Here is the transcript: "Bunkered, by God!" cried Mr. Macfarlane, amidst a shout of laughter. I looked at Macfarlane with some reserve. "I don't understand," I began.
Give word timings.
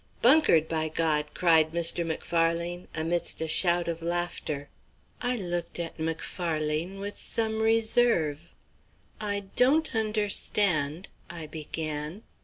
"Bunkered, 0.23 0.67
by 0.67 0.89
God!" 0.89 1.27
cried 1.35 1.73
Mr. 1.73 2.03
Macfarlane, 2.03 2.87
amidst 2.95 3.39
a 3.39 3.47
shout 3.47 3.87
of 3.87 4.01
laughter. 4.01 4.67
I 5.21 5.35
looked 5.37 5.77
at 5.77 5.99
Macfarlane 5.99 6.99
with 6.99 7.19
some 7.19 7.61
reserve. 7.61 8.51
"I 9.19 9.41
don't 9.55 9.93
understand," 9.93 11.07
I 11.29 11.45
began. 11.45 12.23